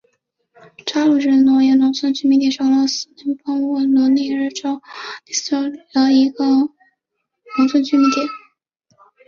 [0.83, 4.81] 扎卢日诺耶农村居民点是俄罗斯联邦沃罗涅日州
[5.27, 6.43] 利斯基区所属的一个
[7.59, 8.25] 农村居民点。